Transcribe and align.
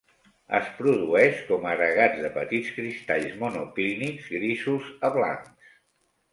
Es 0.59 0.69
produeix 0.77 1.43
com 1.49 1.67
agregats 1.73 2.23
de 2.25 2.33
petits 2.39 2.73
cristalls 2.79 3.37
monoclínics 3.45 4.33
grisos 4.39 4.93
a 5.11 5.15
blancs. 5.21 5.73